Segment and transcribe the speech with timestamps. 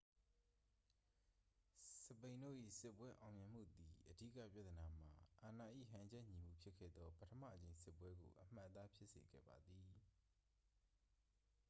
[2.01, 5.09] စပိန်တို့၏စစ်ပွဲအောင်မြင်မှုသည် အဓိကပြဿနာမှာ
[5.41, 9.89] အာဏာ၏ဟန်ချက်ညီမှုဖြစ်ခဲ့သော ပထမအကြိမ်စစ်ပွဲကို အမှတ်အသားဖြစ်စေခဲ့ပါသည်